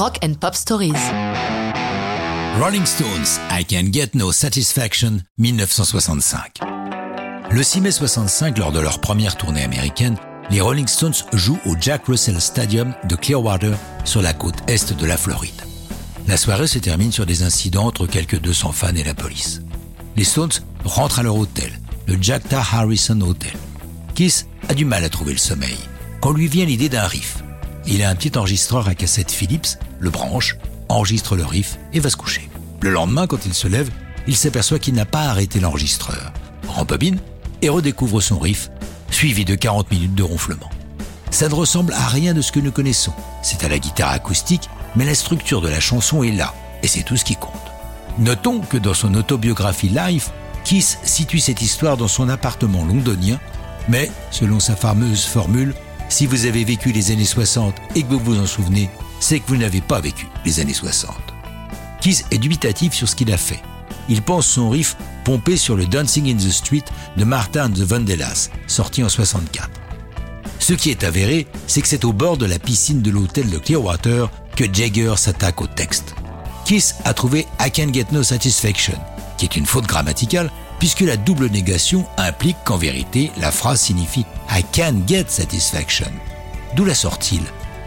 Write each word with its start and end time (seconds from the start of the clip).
Rock 0.00 0.18
and 0.24 0.32
Pop 0.40 0.54
Stories. 0.54 0.94
Rolling 2.58 2.86
Stones, 2.86 3.38
I 3.50 3.66
Can 3.66 3.92
Get 3.92 4.12
No 4.14 4.32
Satisfaction, 4.32 5.20
1965. 5.36 6.60
Le 7.50 7.62
6 7.62 7.82
mai 7.82 7.90
65, 7.90 8.56
lors 8.56 8.72
de 8.72 8.80
leur 8.80 9.02
première 9.02 9.36
tournée 9.36 9.62
américaine, 9.62 10.16
les 10.48 10.62
Rolling 10.62 10.88
Stones 10.88 11.12
jouent 11.34 11.60
au 11.66 11.76
Jack 11.78 12.06
Russell 12.06 12.40
Stadium 12.40 12.94
de 13.04 13.14
Clearwater 13.14 13.76
sur 14.06 14.22
la 14.22 14.32
côte 14.32 14.54
est 14.68 14.94
de 14.94 15.04
la 15.04 15.18
Floride. 15.18 15.60
La 16.26 16.38
soirée 16.38 16.66
se 16.66 16.78
termine 16.78 17.12
sur 17.12 17.26
des 17.26 17.42
incidents 17.42 17.84
entre 17.84 18.06
quelques 18.06 18.40
200 18.40 18.72
fans 18.72 18.96
et 18.96 19.04
la 19.04 19.12
police. 19.12 19.60
Les 20.16 20.24
Stones 20.24 20.62
rentrent 20.82 21.18
à 21.18 21.24
leur 21.24 21.36
hôtel, 21.36 21.78
le 22.06 22.16
Jack 22.18 22.48
Tar 22.48 22.74
Harrison 22.74 23.20
Hotel. 23.20 23.52
Kiss 24.14 24.46
a 24.70 24.72
du 24.72 24.86
mal 24.86 25.04
à 25.04 25.10
trouver 25.10 25.32
le 25.32 25.38
sommeil 25.38 25.76
quand 26.22 26.32
lui 26.32 26.48
vient 26.48 26.64
l'idée 26.64 26.88
d'un 26.88 27.06
riff. 27.06 27.42
Il 27.86 28.02
a 28.02 28.10
un 28.10 28.14
petit 28.14 28.36
enregistreur 28.38 28.88
à 28.88 28.94
cassette 28.94 29.30
Philips, 29.30 29.78
le 29.98 30.10
branche, 30.10 30.56
enregistre 30.88 31.36
le 31.36 31.44
riff 31.44 31.78
et 31.92 32.00
va 32.00 32.10
se 32.10 32.16
coucher. 32.16 32.48
Le 32.80 32.90
lendemain, 32.90 33.26
quand 33.26 33.46
il 33.46 33.54
se 33.54 33.68
lève, 33.68 33.90
il 34.26 34.36
s'aperçoit 34.36 34.78
qu'il 34.78 34.94
n'a 34.94 35.06
pas 35.06 35.24
arrêté 35.24 35.60
l'enregistreur. 35.60 36.32
Rembobine 36.68 37.18
et 37.62 37.68
redécouvre 37.68 38.22
son 38.22 38.38
riff, 38.38 38.70
suivi 39.10 39.44
de 39.44 39.54
40 39.54 39.90
minutes 39.90 40.14
de 40.14 40.22
ronflement. 40.22 40.70
Ça 41.30 41.48
ne 41.48 41.54
ressemble 41.54 41.92
à 41.92 42.06
rien 42.08 42.34
de 42.34 42.42
ce 42.42 42.52
que 42.52 42.60
nous 42.60 42.72
connaissons. 42.72 43.12
C'est 43.42 43.64
à 43.64 43.68
la 43.68 43.78
guitare 43.78 44.10
acoustique, 44.10 44.68
mais 44.96 45.04
la 45.04 45.14
structure 45.14 45.60
de 45.60 45.68
la 45.68 45.80
chanson 45.80 46.22
est 46.22 46.32
là, 46.32 46.54
et 46.82 46.88
c'est 46.88 47.02
tout 47.02 47.16
ce 47.16 47.24
qui 47.24 47.36
compte. 47.36 47.52
Notons 48.18 48.60
que 48.60 48.76
dans 48.76 48.94
son 48.94 49.14
autobiographie 49.14 49.88
Life, 49.88 50.30
Kiss 50.64 50.98
situe 51.04 51.38
cette 51.38 51.62
histoire 51.62 51.96
dans 51.96 52.08
son 52.08 52.28
appartement 52.28 52.84
londonien, 52.84 53.38
mais, 53.88 54.10
selon 54.30 54.60
sa 54.60 54.76
fameuse 54.76 55.24
formule, 55.24 55.74
si 56.10 56.26
vous 56.26 56.44
avez 56.44 56.64
vécu 56.64 56.92
les 56.92 57.12
années 57.12 57.24
60 57.24 57.74
et 57.94 58.02
que 58.02 58.08
vous 58.08 58.18
vous 58.18 58.38
en 58.38 58.46
souvenez, 58.46 58.90
c'est 59.20 59.40
que 59.40 59.46
vous 59.46 59.56
n'avez 59.56 59.80
pas 59.80 60.00
vécu 60.00 60.26
les 60.44 60.60
années 60.60 60.74
60. 60.74 61.14
Kiss 62.00 62.24
est 62.30 62.38
dubitatif 62.38 62.92
sur 62.92 63.08
ce 63.08 63.14
qu'il 63.14 63.32
a 63.32 63.36
fait. 63.36 63.62
Il 64.08 64.20
pense 64.20 64.46
son 64.46 64.70
riff 64.70 64.96
pompé 65.24 65.56
sur 65.56 65.76
le 65.76 65.86
Dancing 65.86 66.28
in 66.30 66.36
the 66.36 66.50
Street 66.50 66.84
de 67.16 67.24
Martin 67.24 67.68
de 67.68 67.84
Vandellas, 67.84 68.50
sorti 68.66 69.04
en 69.04 69.08
64. 69.08 69.70
Ce 70.58 70.72
qui 70.72 70.90
est 70.90 71.04
avéré, 71.04 71.46
c'est 71.66 71.80
que 71.80 71.88
c'est 71.88 72.04
au 72.04 72.12
bord 72.12 72.36
de 72.36 72.46
la 72.46 72.58
piscine 72.58 73.02
de 73.02 73.10
l'hôtel 73.10 73.48
de 73.48 73.58
Clearwater 73.58 74.30
que 74.56 74.64
Jagger 74.72 75.14
s'attaque 75.16 75.62
au 75.62 75.66
texte. 75.66 76.14
Kiss 76.64 76.96
a 77.04 77.14
trouvé 77.14 77.46
I 77.60 77.70
Can 77.70 77.92
Get 77.92 78.06
No 78.12 78.22
Satisfaction, 78.22 78.98
qui 79.38 79.44
est 79.44 79.56
une 79.56 79.66
faute 79.66 79.86
grammaticale 79.86 80.50
puisque 80.80 81.00
la 81.00 81.16
double 81.16 81.50
négation 81.50 82.06
implique 82.16 82.56
qu'en 82.64 82.78
vérité, 82.78 83.30
la 83.38 83.52
phrase 83.52 83.80
signifie 83.80 84.24
I 84.52 84.64
can 84.72 85.02
get 85.06 85.26
satisfaction. 85.28 86.10
D'où 86.74 86.84
la 86.84 86.94
sort-il 86.94 87.42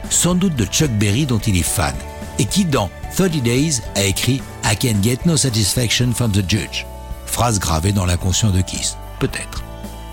Sans 0.09 0.33
doute 0.33 0.55
de 0.55 0.63
Chuck 0.63 0.91
Berry 0.91 1.25
dont 1.25 1.39
il 1.39 1.57
est 1.57 1.61
fan, 1.61 1.93
et 2.39 2.45
qui 2.45 2.63
dans 2.63 2.89
30 3.17 3.31
Days 3.43 3.81
a 3.95 4.03
écrit 4.03 4.41
I 4.63 4.77
can 4.77 5.01
get 5.01 5.19
no 5.25 5.35
satisfaction 5.35 6.13
from 6.13 6.31
the 6.31 6.49
judge. 6.49 6.85
Phrase 7.25 7.59
gravée 7.59 7.91
dans 7.91 8.05
l'inconscient 8.05 8.51
de 8.51 8.61
Kiss, 8.61 8.97
peut-être. 9.19 9.61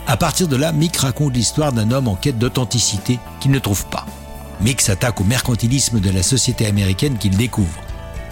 À 0.09 0.17
partir 0.17 0.49
de 0.49 0.57
là, 0.57 0.73
Mick 0.73 0.97
raconte 0.97 1.35
l'histoire 1.35 1.73
d'un 1.73 1.93
homme 1.93 2.09
en 2.09 2.17
quête 2.17 2.39
d'authenticité 2.39 3.21
qu'il 3.39 3.53
ne 3.53 3.61
trouve 3.61 3.87
pas. 3.87 4.07
Mick 4.61 4.81
s'attaque 4.81 5.21
au 5.21 5.25
mercantilisme 5.25 6.01
de 6.01 6.11
la 6.11 6.25
société 6.25 6.67
américaine 6.67 7.17
qu'il 7.17 7.37
découvre. 7.37 7.81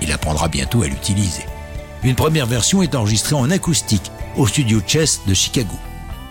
Il 0.02 0.10
apprendra 0.10 0.48
bientôt 0.48 0.82
à 0.82 0.88
l'utiliser. 0.88 1.46
Une 2.02 2.16
première 2.16 2.46
version 2.46 2.82
est 2.82 2.96
enregistrée 2.96 3.36
en 3.36 3.50
acoustique 3.50 4.10
au 4.36 4.48
studio 4.48 4.80
Chess 4.84 5.20
de 5.26 5.34
Chicago. 5.34 5.76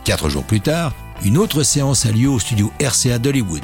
Quatre 0.04 0.30
jours 0.30 0.44
plus 0.44 0.62
tard, 0.62 0.94
une 1.24 1.38
autre 1.38 1.64
séance 1.64 2.06
a 2.06 2.12
lieu 2.12 2.30
au 2.30 2.40
studio 2.40 2.72
RCA 2.82 3.20
d'Hollywood, 3.20 3.64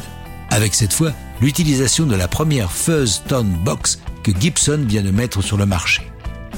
avec 0.50 0.74
cette 0.74 0.94
fois 0.94 1.12
l'utilisation 1.42 2.06
de 2.06 2.16
la 2.16 2.28
première 2.28 2.72
Fuzz 2.72 3.24
Tone 3.28 3.56
Box 3.64 4.00
que 4.24 4.32
Gibson 4.38 4.84
vient 4.88 5.04
de 5.04 5.12
mettre 5.12 5.42
sur 5.42 5.58
le 5.58 5.66
marché. 5.66 6.10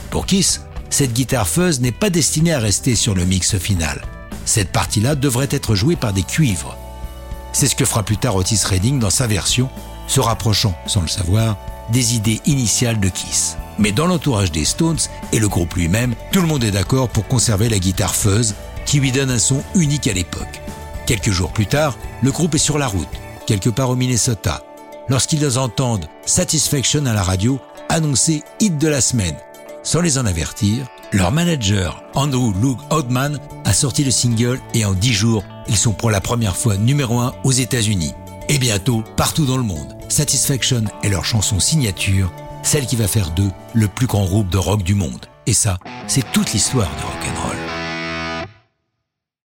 Pour 0.09 0.25
Kiss, 0.25 0.61
cette 0.89 1.13
guitare 1.13 1.47
Fuzz 1.47 1.81
n'est 1.81 1.91
pas 1.91 2.09
destinée 2.09 2.53
à 2.53 2.59
rester 2.59 2.95
sur 2.95 3.15
le 3.15 3.25
mix 3.25 3.57
final. 3.57 4.01
Cette 4.45 4.71
partie-là 4.71 5.15
devrait 5.15 5.49
être 5.51 5.75
jouée 5.75 5.95
par 5.95 6.13
des 6.13 6.23
cuivres. 6.23 6.77
C'est 7.51 7.67
ce 7.67 7.75
que 7.75 7.85
fera 7.85 8.03
plus 8.03 8.17
tard 8.17 8.35
Otis 8.35 8.63
Redding 8.65 8.99
dans 8.99 9.09
sa 9.09 9.27
version, 9.27 9.69
se 10.07 10.19
rapprochant, 10.19 10.77
sans 10.87 11.01
le 11.01 11.07
savoir, 11.07 11.57
des 11.91 12.15
idées 12.15 12.41
initiales 12.45 12.99
de 12.99 13.09
Kiss. 13.09 13.57
Mais 13.77 13.91
dans 13.91 14.07
l'entourage 14.07 14.51
des 14.51 14.65
Stones 14.65 14.99
et 15.31 15.39
le 15.39 15.49
groupe 15.49 15.73
lui-même, 15.73 16.15
tout 16.31 16.41
le 16.41 16.47
monde 16.47 16.63
est 16.63 16.71
d'accord 16.71 17.09
pour 17.09 17.27
conserver 17.27 17.69
la 17.69 17.79
guitare 17.79 18.15
fuzz 18.15 18.55
qui 18.85 18.99
lui 18.99 19.11
donne 19.11 19.31
un 19.31 19.39
son 19.39 19.63
unique 19.73 20.07
à 20.07 20.13
l'époque. 20.13 20.61
Quelques 21.05 21.31
jours 21.31 21.51
plus 21.51 21.67
tard, 21.67 21.97
le 22.21 22.31
groupe 22.31 22.55
est 22.55 22.59
sur 22.59 22.77
la 22.77 22.87
route, 22.87 23.07
quelque 23.45 23.69
part 23.69 23.89
au 23.89 23.95
Minnesota, 23.95 24.63
lorsqu'ils 25.07 25.57
entendent 25.57 26.07
Satisfaction 26.25 27.05
à 27.05 27.13
la 27.13 27.21
radio 27.21 27.59
annoncer 27.89 28.43
hit 28.59 28.77
de 28.77 28.87
la 28.87 29.01
semaine. 29.01 29.35
Sans 29.83 30.01
les 30.01 30.17
en 30.17 30.25
avertir, 30.25 30.87
leur 31.11 31.31
manager, 31.31 32.03
Andrew 32.15 32.51
Luke 32.59 32.79
Oldman, 32.89 33.39
a 33.65 33.73
sorti 33.73 34.03
le 34.03 34.09
single 34.09 34.59
et 34.73 34.83
en 34.83 34.93
dix 34.93 35.13
jours, 35.13 35.43
ils 35.67 35.77
sont 35.77 35.93
pour 35.93 36.09
la 36.09 36.21
première 36.21 36.57
fois 36.57 36.77
numéro 36.77 37.19
un 37.19 37.33
aux 37.43 37.51
États-Unis. 37.51 38.13
Et 38.49 38.57
bientôt, 38.57 39.03
partout 39.15 39.45
dans 39.45 39.57
le 39.57 39.63
monde. 39.63 39.95
Satisfaction 40.09 40.83
est 41.03 41.09
leur 41.09 41.25
chanson 41.25 41.59
signature 41.59 42.31
celle 42.65 42.87
qui 42.87 42.95
va 42.95 43.07
faire 43.07 43.29
d'eux 43.29 43.51
le 43.73 43.87
plus 43.87 44.07
grand 44.07 44.25
groupe 44.25 44.49
de 44.49 44.57
rock 44.57 44.81
du 44.81 44.95
monde. 44.95 45.27
Et 45.45 45.53
ça, 45.53 45.77
c'est 46.07 46.29
toute 46.31 46.51
l'histoire 46.51 46.89
de 46.89 47.01
rock'n'roll. 47.03 47.64